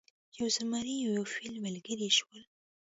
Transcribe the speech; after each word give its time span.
یو 0.37 0.47
زمری 0.55 0.95
او 1.05 1.11
یو 1.17 1.23
فیلی 1.33 1.59
ملګري 1.65 2.09
شول. 2.17 2.39